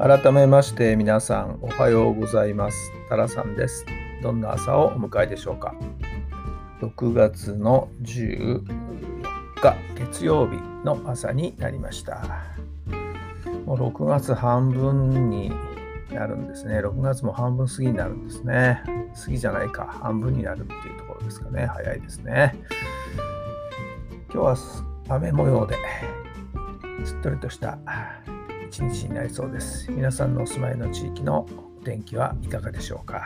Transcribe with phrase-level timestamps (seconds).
[0.00, 2.90] 改めまして皆さんおはようございます。
[3.10, 3.84] タラさんです。
[4.22, 5.74] どんな朝をお迎えでしょうか
[6.80, 8.64] ？6月の14
[9.56, 12.46] 日月曜日の朝になりました。
[13.66, 15.52] もう6月半分に
[16.10, 16.80] なるんですね。
[16.80, 18.82] 6月も半分過ぎになるんですね。
[19.22, 19.84] 過ぎじゃないか。
[19.84, 21.66] 半分になるっていうところですかね。
[21.66, 22.54] 早いですね。
[24.32, 24.56] 今日は
[25.10, 25.74] 雨模様で
[27.04, 27.78] しっとりとした
[28.70, 29.90] 一日になりそうです。
[29.90, 31.44] 皆さんのお住まいの地域の
[31.80, 33.20] お天気はいかがでしょうか？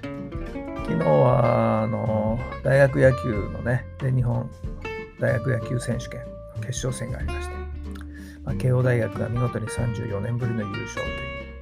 [0.00, 4.50] 昨日はあの大学野球のね、全日本
[5.20, 6.22] 大学野球選手権
[6.62, 7.54] 決勝戦がありまして、
[8.42, 11.02] まあ、慶応大学が見事に34年ぶりの優勝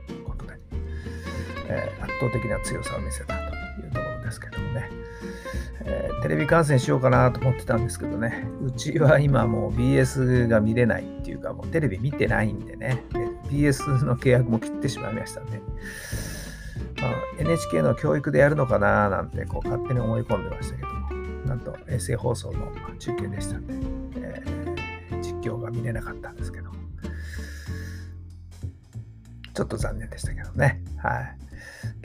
[0.06, 0.54] ということで、
[1.66, 3.49] えー、圧倒的な強さを見せたと
[4.30, 4.88] ですけどもね。
[5.82, 13.02] えー、テレビ観戦しようかなと思ってたんですけどね、うちは今もう BS が見れないっていうか、もうテレビ見てないんでね、
[13.50, 15.58] BS の契約も切ってしまいましたんで、
[17.00, 21.08] まあ、NHK の教育でやるのかななんてこう勝手に思い込んでましたけども、
[21.46, 23.74] なんと衛星放送の中継でしたんで、
[24.16, 26.70] えー、実況が見れなかったんですけど、
[29.54, 30.82] ちょっと残念でしたけどね。
[30.98, 31.49] はい。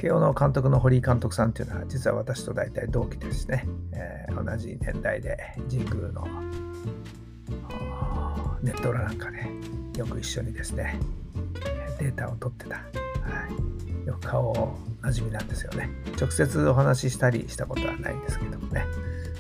[0.05, 5.35] 慶応の監督の堀井監督さんっていうのは実は私と大体同期ですね、えー、同じ年代で
[5.67, 6.27] 神宮の
[8.61, 9.49] ネット裏なんかで、ね、
[9.97, 10.99] よく一緒にですね
[11.97, 12.83] データを取ってた、は
[14.03, 15.89] い、よく顔なじみなんですよね。
[16.19, 18.85] 直接お話ししたりしたことはないんですけどもね、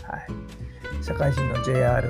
[0.03, 2.07] はい、社会人の JR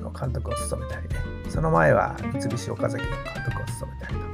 [0.00, 1.16] の監督を務めたりね。
[1.48, 4.33] その前は三菱岡崎の監督を務めたりと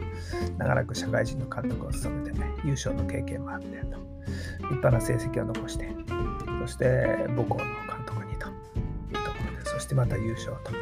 [0.61, 3.97] 長らく社会人の監督を務めてね、優勝の経験もあってと、
[4.59, 5.89] 立派な成績を残して、
[6.61, 10.75] そして母校の監督にというところで、そしてまた優勝と、い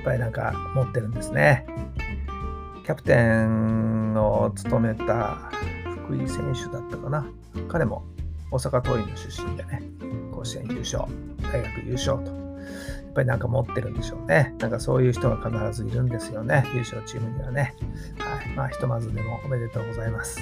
[0.00, 1.66] っぱいなんか持ってるんですね。
[2.86, 5.50] キャプテンを務めた
[6.04, 7.26] 福井選手だったかな。
[7.68, 8.04] 彼も
[8.50, 9.82] 大阪桐蔭の出身でね、
[10.32, 11.04] 甲子園優勝、
[11.52, 12.32] 大学優勝と
[13.12, 14.54] っぱりなんか持ってるんでしょうね。
[14.58, 16.64] なんかそういう人が必ずいるんですよね。
[16.72, 17.74] 優勝チームにはね。
[18.18, 18.48] はい。
[18.56, 20.40] まあ、ひとまずでもおめでとうございます。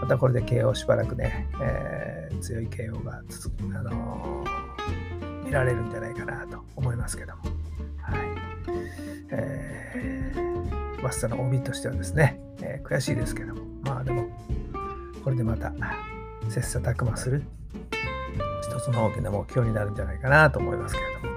[0.00, 7.42] またこれで慶応しばらくね、えー、強い慶応が続く、あのー、見られるんじゃないかなと思いますけども。
[8.00, 8.20] はい。
[9.30, 14.26] えー、マスターの OB としてはですね、えー、悔しいですけども、まあでも、
[15.22, 15.70] これでまた
[16.48, 17.42] 切磋琢磨する
[18.62, 21.33] 一つの大きな目標になるんじゃないかなと思いますけれども。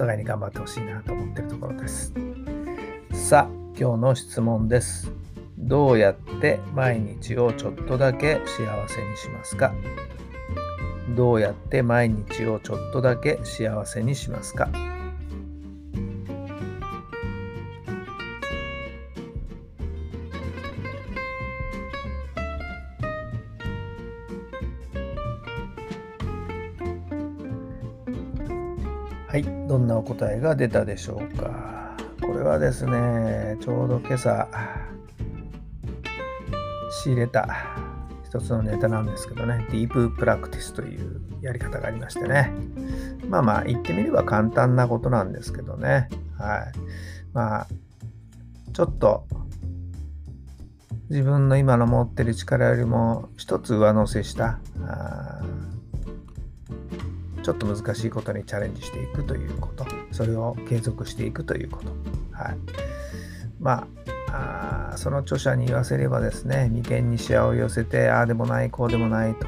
[0.00, 2.14] お互いに頑張ってほしいなと思ってるところです。
[3.12, 5.12] さあ、今日の質問です。
[5.58, 9.74] どうやって毎日をちょっとだけ幸せにしますか？
[11.14, 14.70] どうやって毎日をちょっとだけ幸せにしますか？
[29.30, 31.96] はい、どんなお答えが出たでしょうか。
[32.20, 34.48] これはですね、ちょうど今朝
[37.04, 37.48] 仕入れた
[38.24, 42.52] 一つのネタなんですけどね、ディーププラクティスというやり方がありましてね。
[43.28, 46.08] まあまあ言ってみれば簡単なことなんですけどね。
[46.36, 46.72] はい。
[47.32, 47.68] まあ、
[48.72, 49.28] ちょっと
[51.08, 54.58] 自分の今の持ってる力よりも一つ上乗せした
[57.42, 61.90] ちょっと難しいことにチャレンジしていくということ、それを継続していくということ。
[62.32, 62.56] はい。
[63.60, 63.86] ま
[64.32, 69.46] あ、その著者に言わせればですね、眉間にしわを寄せて、ああでもない、こうでもないと、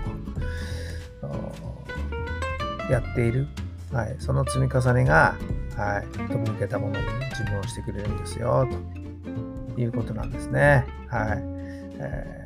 [2.90, 3.46] やっている、
[3.92, 5.36] はい、その積み重ねが、
[5.76, 8.68] はい、飛び抜けたものに自分をしてくれるんですよ、
[9.74, 10.84] ということなんですね。
[11.08, 11.42] はい。
[11.98, 12.41] えー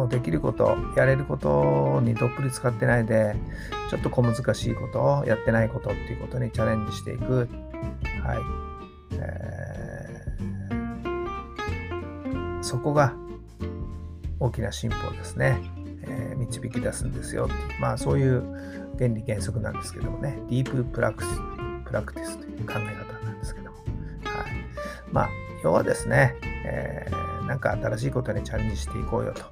[0.00, 3.36] もうできること、やれることにどっぷり使ってないで、
[3.90, 7.40] ちょっと小難しいこと、やってないことっていうことにチャレンジしていく。
[7.40, 7.48] はい。
[9.12, 13.12] えー、そこが
[14.38, 15.60] 大きな進歩ですね。
[16.04, 17.46] えー、導き出すんですよ、
[17.78, 18.42] まあそういう
[18.96, 21.28] 原理原則なんですけどもね、ディーププラクス
[21.84, 23.86] プラクティスという考え方なんですけども、はい、
[25.12, 25.28] まあ
[25.62, 29.42] 要はですね、えー、なんか新しいことにチャレンジしていこうよと、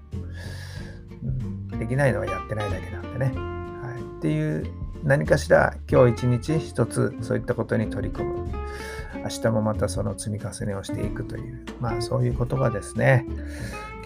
[1.24, 4.72] うん、できないのはやってないだけなんでね、はい、っていう
[5.02, 8.48] 何かしら今日一日一つそういったことに取り組む。
[9.14, 11.66] 明日もまたその積み重ねをしていくという。
[11.80, 13.26] まあそういうことがですね。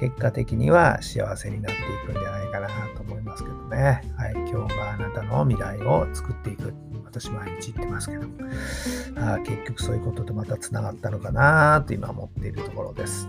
[0.00, 4.02] 結果的には幸せになっていくんじゃないかなと思いますけどね。
[4.16, 6.72] はい、今日があなたの未来を作っていく。
[7.12, 8.26] 私毎日言ってますけど、
[9.16, 13.28] あ結局そういうこととまたつながったのかなと今思っているところです。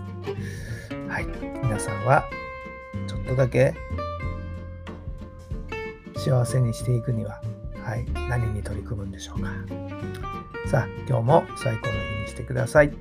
[1.06, 1.26] はい、
[1.62, 2.24] 皆さんは
[3.06, 3.74] ちょっとだけ
[6.16, 7.42] 幸せにしていくには、
[7.84, 9.50] はい、何に取り組むんでしょうか。
[10.66, 12.88] さあ、今日も最高の日にしてください。
[12.88, 12.96] 充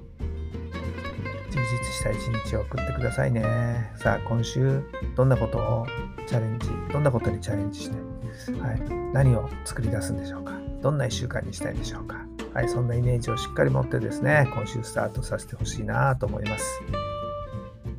[1.52, 3.94] 実した一日を送ってくださいね。
[3.96, 4.82] さあ、今週、
[5.16, 5.88] どんなことを
[6.28, 7.96] チャレンジ、どんなことにチャレンジして、
[8.60, 10.54] はい、何を作り出すんでしょうか？
[10.82, 12.26] どんな1週間にしたいでしょうか？
[12.54, 16.82] はい、そんなイメージをしっかり持ってですね、今週スタートさせてほしいなと思います。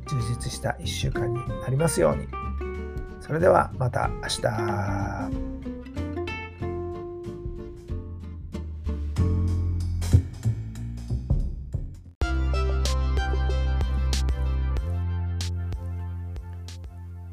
[0.07, 2.27] 充実した1週間になりますように。
[3.21, 4.41] それではまた明日。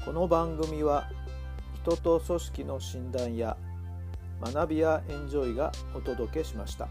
[0.04, 1.08] この番組は
[1.82, 3.56] 人と組織の診断や
[4.42, 6.88] 学びやエンジョイがお届けしました。